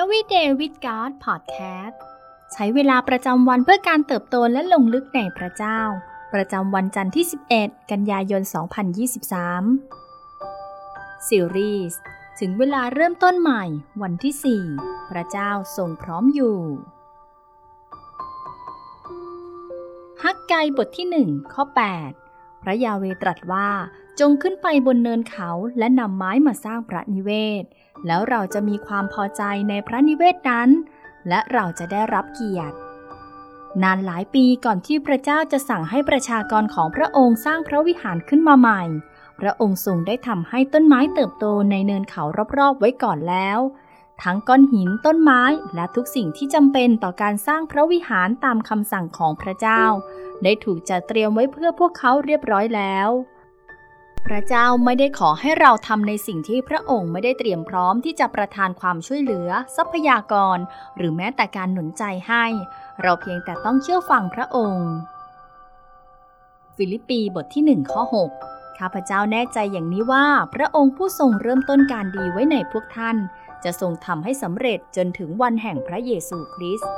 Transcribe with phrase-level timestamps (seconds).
[0.00, 1.96] Everyday with God Podcast
[2.52, 5.80] ใช้เวลาประจำวันเพื่อการเติบโตและลงลึกในพระเจ้า
[6.34, 7.26] ประจำวันจันทร์ที่
[7.56, 8.42] 11 กันยายน
[10.04, 12.00] 2023 ซีรีส์
[12.40, 13.64] ถึงเวลาเริ่มต้นใหม่
[14.02, 16.58] วันที่ 4 พระเจ้าทรงพร้อมอยู่
[20.22, 21.64] ฮักไกบทที่ 1 ข้อ
[22.14, 23.68] 8 พระยาเวตรัสว่า
[24.20, 27.30] จงขึ้นไปบนเนินเขาและนำไม้มาสร้างพระนิเว
[27.62, 27.64] ศ
[28.06, 30.68] แล้วเราจะมีความพอใจในพระนิเวศนั้น
[31.28, 32.76] และเราจะได้รับเกียรติ
[33.82, 38.82] นานหลายปีก่อนที่พระเจ้าจะสั่งให้ประชากรของพระองค์สร้างพระวิหารขึ้นมาใหม่
[39.40, 42.22] พระองค์ทรงได้ทำให้ต้นไม้เติบโตในเนินเขา
[42.58, 43.58] รอบๆไว้ก่อนแล้ว
[44.22, 45.42] ทั้งก้อนหินต้นไม้
[45.74, 49.82] และทุกสิ่งที่จำเป็นต่อการสร้างพระวิหารตามคำสั่งของพระเจ้า
[50.42, 53.08] ได้ถูกจัดเตรียมไว้เพื่อพวกเขาเรียบร้อยแล้ว
[54.26, 60.58] พระเจ้าไม่ได้ขอให้เราทำในสิ่งที่พระองค์ไม่ได้เตรียมพร้อมที่จะประทานความช่วยเหลือ ทรัพยากร
[60.96, 62.44] หรือแม้แต่การหนุนใจให้
[63.02, 64.88] เราเพียงแต่ต้องเชื่อฟังพระองค์
[66.76, 68.02] ฟิลิปปีบทที่ 1 ข้อ
[68.42, 73.16] 6 ข้าพเจ้าแน่ใจอย่างนี้ว่า พระองค์ผู้ทรงเริ่มต้นการดีไว้ในพวกท่าน
[73.64, 76.90] จะทรงทำให้สำเร็จจนถึงวันแห่งพระเยซูคริสต์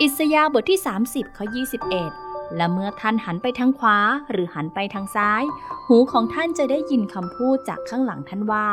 [0.00, 2.25] อิสยาห์บทที่ 30ข้อ21
[2.56, 3.98] และเมื่อท่านหันไปทางขวา
[4.30, 5.42] หรือหันไปทางซ้าย
[5.86, 8.66] หูของท่านจะได้ยินคำพูดจากข้างหลังท่านว่า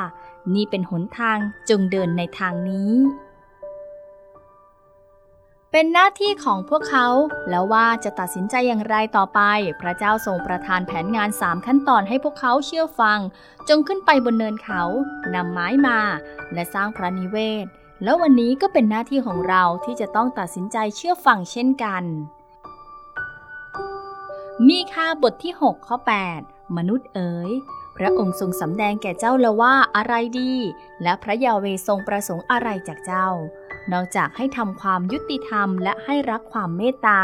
[0.54, 1.38] นี่เป็นหนทาง
[1.70, 2.94] จงเดินในทางนี้
[5.72, 7.08] เป็นหน้าที่ของพวกเขา
[7.50, 9.40] แล้วว่าจะตัดสินใจอย่างไรต่อไป
[9.82, 13.20] พระเจ้าทรงประทานแผนงานสามขั้นตอนให้พวกเขาเชื่อฟัง
[13.70, 14.82] จงขึ้นไปบนเนินเขา
[15.36, 16.00] นำไม้มา
[16.54, 17.66] และสร้างพระนิเวศ
[18.04, 22.04] แล้ววันนี้ก็เป็นหน้าที่ของเราที่จะต้องตัดสินใจเชื่อฟังเช่นกัน
[24.70, 25.98] มีคาบทที่ 6 ข้อ
[26.38, 27.52] 8 มนุษย์เอ๋ย
[27.98, 30.54] พระองค์ทรงสำแดงแก่เจ้าแล้วว่าอะไรดี
[31.04, 33.28] และพระยาเวทรงประสงค์อะไรจากเจ้า
[33.92, 37.22] นอกจากให้ทำความยุติธรรม และให้รักความเมตตา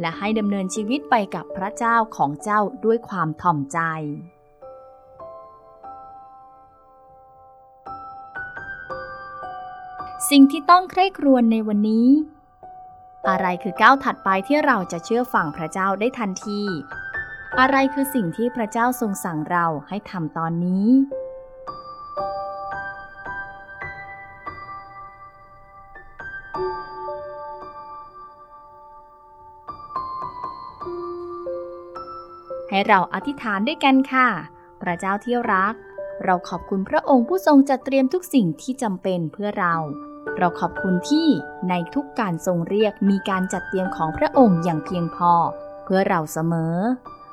[0.00, 3.78] และให้ดำเนินชีวิตไปกับพระเจ้าของเจ้าด้วยความถ่อมใจ
[10.30, 12.08] สิ่งที่ต้องใคร่ครวญในวันนี้
[13.28, 16.60] อะไรคือก้าวถัดไปที่เราจะเชื่อฟังพระเจ้าได้ทันที
[17.60, 20.88] อะไรคือสิ่งที่พระเจ้าทรงสั่งเราให้ทำตอนนี้
[32.70, 34.28] ให้เราอธิษฐานด้วยกันค่ะ
[34.82, 35.74] พระเจ้าที่รัก
[36.24, 39.74] เราขอบคุณพระองค์ผู้ทรงจัดเตรียมทุกสิ่งที่จำเป็นเพื่อเรา
[40.38, 41.28] เราขอบคุณที่
[41.68, 45.32] ในทุกการทรงเรียกมีการจัดเตรียมของพระองค์อย่างเพียงพอ
[45.84, 46.76] เพื่อเราเสมอ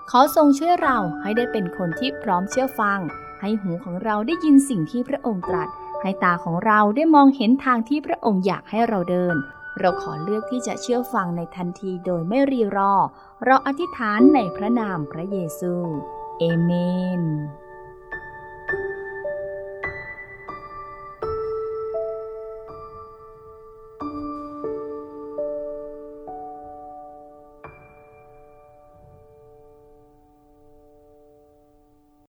[0.10, 3.00] ขอทรงช่วยเราให้ได้เป็นคนที่พร้อมเชื่อฟัง
[3.42, 5.70] ให้หูของเราได้ยินสิ่งที่พระองค์ตรัส
[6.02, 9.36] ให้ตาของเราได้มองเห็นทางที่พระองค์อยากให้เราเดิน
[9.80, 12.94] เราขอเลือกที่จะเชื่อฟังในทันทีโดยไม่รีรอ
[13.46, 15.74] เราอธิษฐานในพระนามพระเยซู
[16.40, 16.72] เอเม
[17.22, 17.24] น